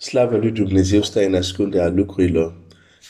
[0.00, 2.56] Slavă lui Dumnezeu stă în ascunde a lucrurilor,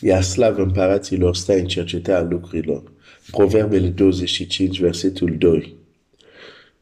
[0.01, 2.93] iar slavă împăraților stă în cercetarea lucrurilor.
[3.31, 5.77] Proverbele 25, versetul 2.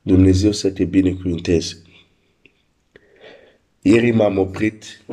[0.03, 1.83] Dumnezeu să te binecuvânteze.
[3.83, 5.05] Ieri m-am oprit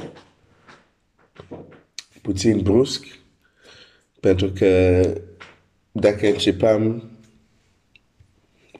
[2.21, 3.05] puțin brusc,
[4.20, 5.02] pentru că
[5.91, 7.09] dacă începem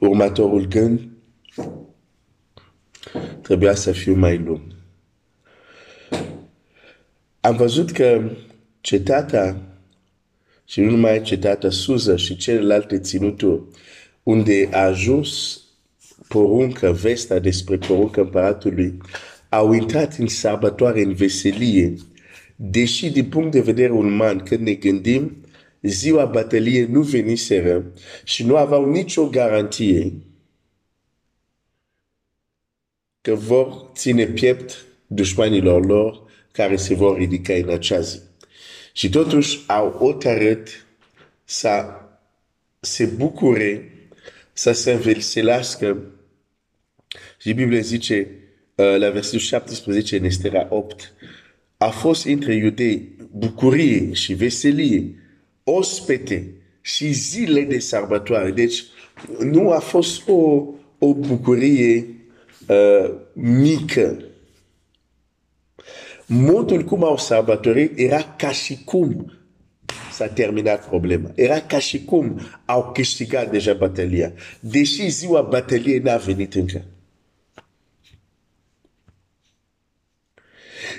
[0.00, 1.08] următorul gând,
[3.42, 4.75] trebuia să fiu mai lung.
[7.46, 8.30] Am văzut că
[8.80, 9.56] cetatea,
[10.64, 13.62] și nu numai cetatea Suză și celelalte ținuturi,
[14.22, 15.60] unde a ajuns
[16.28, 18.98] poruncă, vesta despre poruncă împăratului,
[19.48, 21.94] au intrat în sărbătoare, în veselie,
[22.56, 25.36] deși din punct de vedere uman, când ne gândim,
[25.82, 27.92] ziua bătăliei nu veniseră
[28.24, 30.12] și nu aveau nicio garantie
[33.20, 36.25] că vor ține piept dușmanilor lor
[36.56, 38.18] care se vor ridica în acea zi.
[38.92, 40.86] Și totuși au hotărât
[41.44, 41.84] să
[42.80, 43.92] se bucure,
[44.52, 45.96] să se înveselească.
[47.40, 48.28] Și Biblia zice
[48.74, 51.12] uh, la versetul 17 în Estera 8,
[51.76, 55.14] a fost între iudei bucurie și veselie,
[55.64, 58.50] ospete și zile de sărbătoare.
[58.50, 58.84] Deci
[59.40, 60.64] nu a fost o,
[60.98, 62.06] o bucurie
[62.68, 64.24] uh, mică.
[66.26, 69.32] Modul cum au sărbătorit era ca și cum
[70.12, 71.30] s-a terminat problema.
[71.34, 74.32] Era ca și cum au câștigat deja bătălia.
[74.60, 76.84] Deși ziua bătăliei n-a venit încă.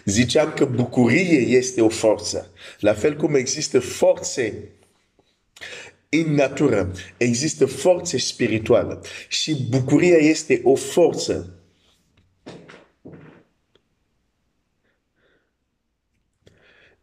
[0.06, 2.52] Ziceam că bucurie este o forță.
[2.80, 4.70] La fel cum există forțe
[6.10, 9.00] în natură, există forțe spirituale.
[9.28, 11.57] Și bucuria este o forță.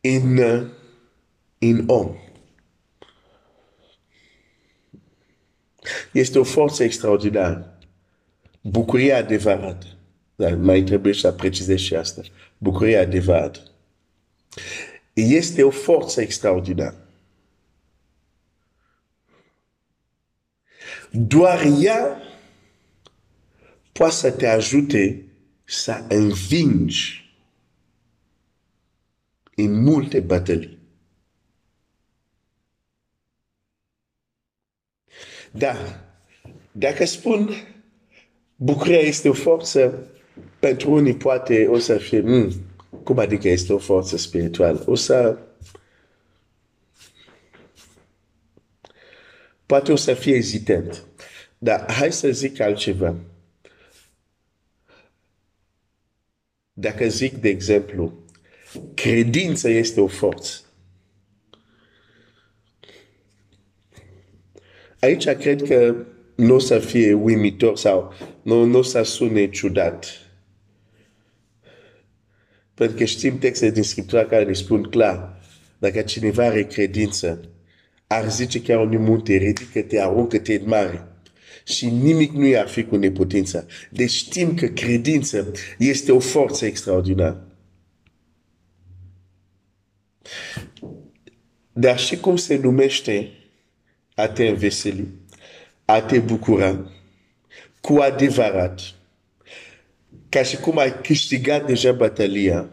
[0.06, 0.38] În,
[1.58, 2.16] în om.
[6.12, 7.78] Este o forță extraordinară.
[8.60, 9.87] Bucuria adevărată.
[10.34, 12.22] Dar mai trebuie să precizez și asta.
[12.59, 13.60] Bucuria adevărată.
[15.12, 17.09] Este o forță extraordinară.
[21.10, 22.22] Doar ea
[23.93, 25.25] poate să te ajute
[25.64, 27.24] să învingi
[29.56, 30.78] în multe bătălii.
[35.53, 36.04] Dar,
[36.72, 37.50] dacă spun
[38.56, 40.09] bucuria este o forță,
[40.59, 42.53] pentru unii poate o să fie, mm,
[43.03, 44.82] cum adică este o forță spirituală?
[44.87, 45.38] O să
[49.66, 51.04] poate o să fie ezitent.
[51.59, 53.14] Dar hai să zic altceva.
[56.72, 58.24] Dacă zic, de exemplu,
[59.04, 60.60] credința este o forță.
[65.00, 65.97] Aici cred că
[66.34, 68.12] nu o să fie uimitor sau
[68.43, 70.06] nu, nu o să sune ciudat.
[72.75, 75.41] Pentru că știm texte din Scriptura care ne spun clar,
[75.78, 77.41] dacă cineva are credință,
[78.06, 81.09] ar zice chiar unui munte, ridică-te, aruncă-te în mare.
[81.64, 83.66] Și nimic nu i-ar fi cu neputință.
[83.91, 87.48] Deci știm că credință este o forță extraordinară.
[91.73, 93.33] Dar și cum se numește
[94.15, 95.09] a te înveseli,
[95.85, 96.91] a te bucura,
[97.81, 98.81] cu adevărat,
[100.29, 102.71] ca și cum ai câștigat deja bătălia,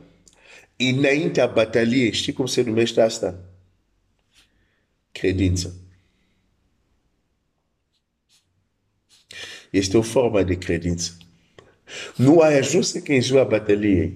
[0.76, 3.40] înaintea bătăliei, știi cum se numește asta?
[5.12, 5.74] Credință.
[9.70, 11.18] Este o formă de credință.
[12.16, 14.16] Nu ai ajuns că în ziua bătăliei,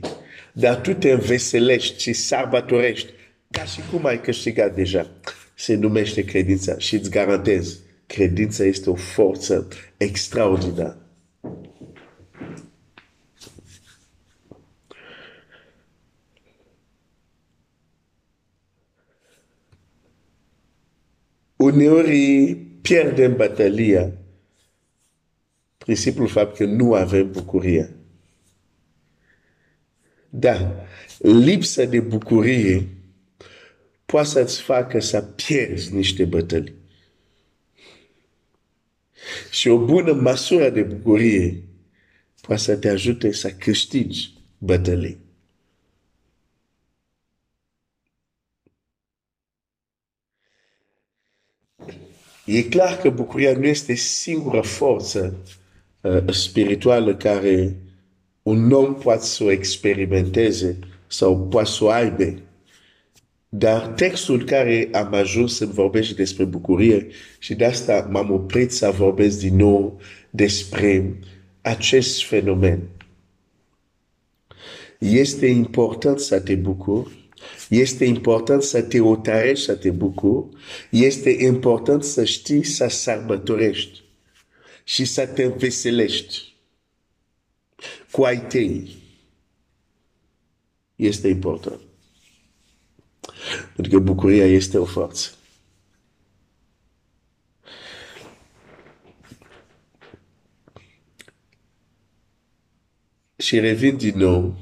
[0.54, 3.12] dar tu te înveselești și sărbătorești
[3.56, 5.08] ca și cum ai câștigat deja.
[5.56, 9.68] Se numește credința și îți garantez, credința este o forță
[9.98, 11.00] extraordinară.
[21.56, 24.12] uneori pierdem bătălia
[25.78, 27.96] principiul fapt că nu avem bucurie.
[30.30, 30.86] Da,
[31.20, 32.88] lipsa de bucurie
[34.16, 36.76] poate să-ți facă să pierzi niște bătălii.
[39.52, 41.64] Și o bună măsură de bucurie
[42.42, 45.18] poate să te ajute să câștigi bătălii.
[52.46, 55.38] E clar că bucuria nu este singura forță
[56.02, 57.76] uh, spirituală care
[58.44, 62.45] un om poate să o experimenteze sau poate să o aibă.
[63.58, 67.08] Dar textul care am ajuns să vorbește despre bucurie
[67.40, 70.00] și de asta m-am oprit să vorbesc din nou
[70.30, 71.20] despre
[71.62, 72.82] acest fenomen.
[75.00, 77.30] Este important să te bucuri,
[77.70, 80.48] este important să te otarești să te bucuri,
[80.90, 84.04] este important să știi să sărbătorești
[84.84, 86.54] și să te înveselești
[88.12, 88.96] cu ai tăi.
[90.96, 91.80] Este important.
[93.76, 95.30] Pentru că bucuria este o forță.
[103.38, 104.56] Și revin din nou.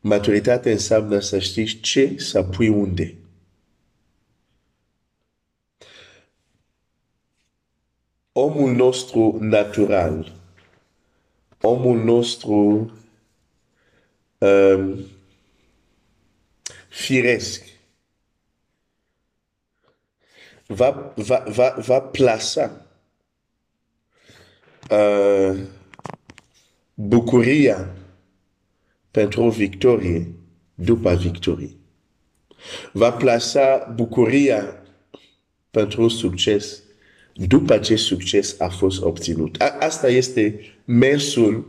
[0.00, 3.14] Maturitatea înseamnă să știi ce să pui unde.
[8.32, 10.32] Omul nostru natural,
[11.60, 12.54] omul nostru
[14.38, 15.06] um,
[16.96, 17.64] firesc,
[20.66, 22.86] va, va, va, va plasa
[24.90, 25.58] uh,
[26.94, 27.94] bucuria
[29.10, 30.32] pentru o victorie
[30.74, 31.70] după victorie.
[32.92, 34.82] Va plasa bucuria
[35.70, 36.82] pentru un succes
[37.34, 39.60] după ce succes a fost obținut.
[39.60, 41.66] A, asta este mersul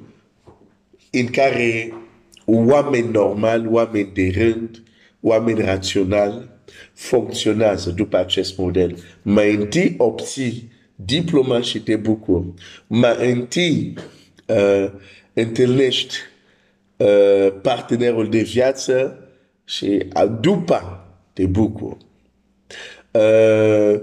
[1.12, 1.94] în care
[2.46, 4.82] oameni normal, oameni de rând,
[5.22, 6.50] oameni raționali
[6.94, 8.98] funcționează după acest model.
[9.22, 12.46] Mai întâi obții diploma și te bucuri.
[12.88, 13.94] Mai întâi
[14.48, 14.92] uh,
[15.34, 16.16] întâlnești
[16.98, 19.20] uh, partenerul de viață
[19.66, 20.08] și
[20.42, 21.98] după te bucuri.
[23.12, 24.00] Uh,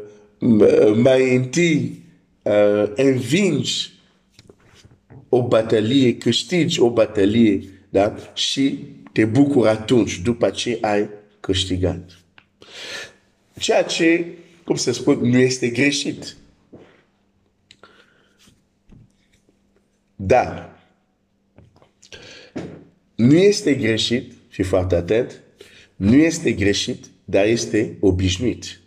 [0.95, 2.03] mai întâi
[2.43, 3.93] uh, învingi
[5.29, 8.15] o batalie, câștigi o batalie da?
[8.35, 8.79] și
[9.15, 11.09] te bucuri atunci după ce ai
[11.41, 12.19] câștigat.
[13.59, 14.27] Ceea ce,
[14.65, 16.37] cum se spune, nu este greșit.
[20.17, 20.79] Dar
[23.15, 25.43] nu este greșit, fi foarte atent,
[25.97, 28.81] nu este greșit, dar este obișnuit.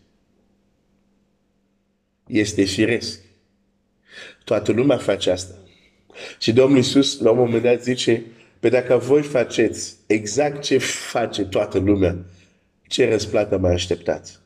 [2.27, 3.19] Este firesc.
[4.44, 5.56] Toată lumea face asta.
[6.39, 8.23] Și Domnul Iisus, la un moment dat, zice,
[8.67, 12.17] pe dacă voi faceți exact ce face toată lumea,
[12.87, 14.39] ce răsplată mai așteptați?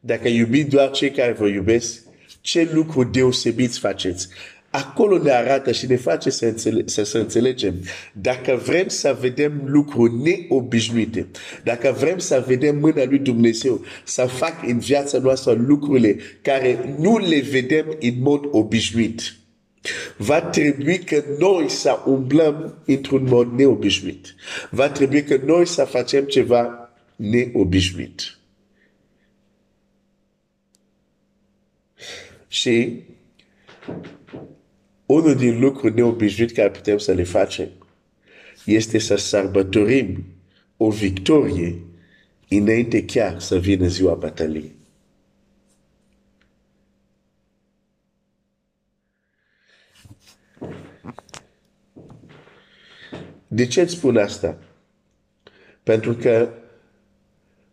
[0.00, 2.02] Dacă iubiți doar cei care vă iubesc,
[2.40, 4.28] ce lucru deosebit faceți?
[4.70, 7.74] Acolo ne arată și ne face să, înțele- să, să înțelegem.
[8.12, 11.26] Dacă vrem să vedem lucruri neobișnuite,
[11.64, 17.18] dacă vrem să vedem mâna lui Dumnezeu, să fac în viața noastră lucrurile care nu
[17.18, 19.36] le vedem în mod obișnuit,
[20.16, 24.34] va trebui că noi să umblăm într-un mod neobișnuit.
[24.70, 28.38] Va trebui că noi să facem ceva neobișnuit.
[32.48, 33.02] Și
[35.06, 37.68] unul din lucruri neobișnuit care putem să le facem
[38.64, 40.24] este să sărbătorim
[40.76, 41.78] o victorie
[42.48, 44.75] înainte chiar să vină ziua bataliei.
[53.56, 54.58] De ce îți spun asta?
[55.82, 56.52] Pentru că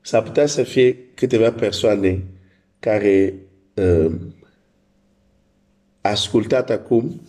[0.02, 2.24] s-ar putea să fie câteva persoane
[2.80, 3.34] care
[3.74, 4.12] uh,
[6.02, 7.22] ascultat acum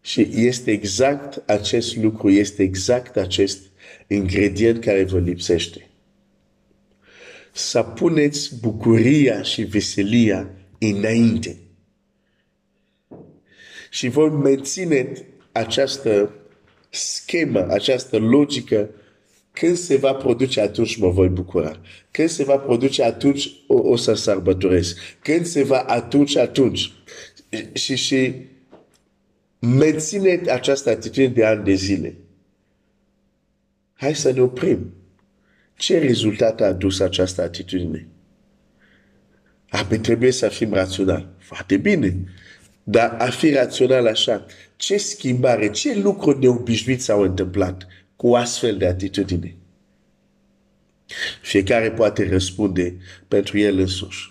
[0.00, 3.60] și este exact acest lucru, este exact acest
[4.06, 5.90] ingredient care vă lipsește.
[7.52, 11.56] Să puneți bucuria și veselia înainte.
[13.90, 15.12] Și voi menține
[15.52, 16.36] această
[16.94, 18.88] schemă, această logică
[19.52, 21.80] când se va produce atunci mă voi bucura.
[22.10, 24.98] Când se va produce atunci o, o să sărbătoresc.
[25.22, 26.92] Când se va atunci, atunci.
[27.72, 28.34] Și, și
[29.58, 32.16] menține această atitudine de ani de zile.
[33.94, 34.94] Hai să ne oprim.
[35.76, 38.06] Ce rezultat a adus această atitudine?
[39.68, 41.28] Apoi trebuie să fim raționali.
[41.38, 42.24] Foarte bine.
[42.84, 44.46] Dar a fi rațional așa,
[44.76, 47.86] ce schimbare, ce lucruri neobișnuit s-au întâmplat
[48.16, 49.56] cu astfel de atitudine?
[51.42, 52.96] Fiecare poate răspunde
[53.28, 54.30] pentru el însuși.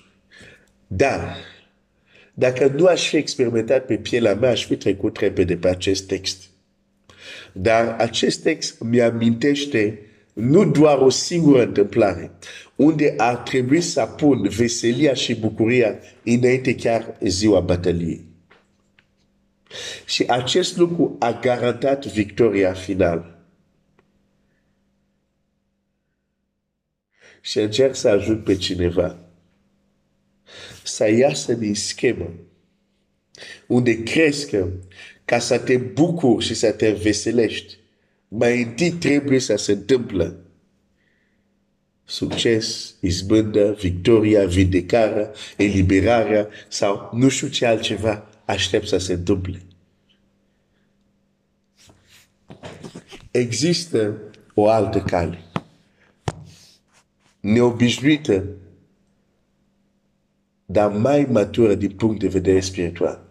[0.88, 1.38] Dar,
[2.34, 6.44] dacă nu aș fi experimentat pe pielea mea, aș fi trecut repede pe acest text.
[7.54, 10.00] Dar acest text mi-amintește
[10.34, 12.32] nu doar o singură întâmplare,
[12.76, 18.31] unde ar trebui să pun veselia și bucuria înainte chiar ziua bataliei.
[20.06, 23.46] Și acest lucru a garantat victoria finală.
[27.42, 29.20] Și încerc să ajut pe cineva.
[30.84, 32.30] Să iasă din schemă
[33.68, 34.68] unde crezi că
[35.26, 37.78] ca să te bucuri și să te înveselești,
[38.28, 40.46] mai întâi trebuie să se întâmplă.
[42.04, 49.62] Succes, izbândă, victoria, vindecarea, eliberarea sau nu știu ce altceva aștept să se întâmple.
[53.32, 54.18] Există
[54.54, 55.40] o altă cale
[57.40, 58.46] neobișnuită,
[60.66, 63.24] dar mai matură din punct de vedere spiritual.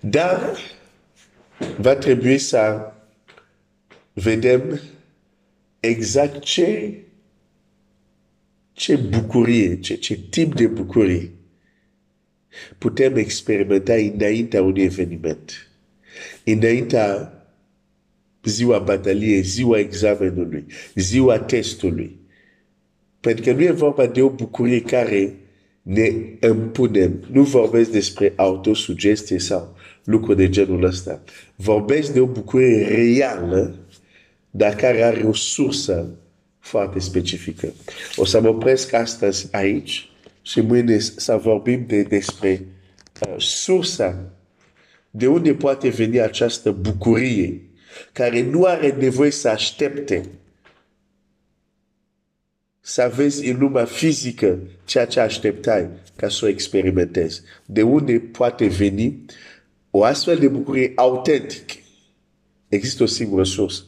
[0.00, 0.56] Dar
[1.78, 2.92] va trebui să
[4.12, 4.80] vedem
[5.80, 7.00] exact ce,
[8.72, 11.30] ce bucurie, ce, ce tip de bucurie
[12.78, 15.70] putem experimenta înaintea unui eveniment,
[16.44, 17.32] înaintea
[18.42, 22.16] ziua bataliei, ziua examenului, ziua testului.
[23.20, 25.34] Pentru că nu e vorba de o bucurie care
[25.82, 26.12] ne
[26.48, 27.24] impunem.
[27.30, 31.22] Nu vorbesc despre autosugestie sau lucruri de genul ăsta.
[31.56, 33.76] Vorbesc de o bucurie reală,
[34.50, 36.08] dar care are o sursă
[36.58, 37.72] foarte specifică.
[38.16, 40.08] O să mă opresc astăzi aici
[40.46, 42.66] și mâine să vorbim de, despre
[43.28, 44.32] uh, sursa
[45.10, 47.62] de unde poate veni această bucurie
[48.12, 50.28] care nu are nevoie să aștepte
[52.80, 57.42] să vezi în lumea fizică ceea ce așteptai ca să o experimentezi.
[57.64, 59.24] De unde poate veni
[59.90, 61.74] o astfel de bucurie autentică.
[62.68, 63.82] Există o singură sursă.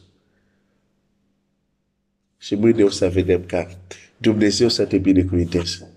[2.37, 3.77] Și mâine o să vedem care.
[4.17, 5.93] Dumnezeu să te binecuvinteze.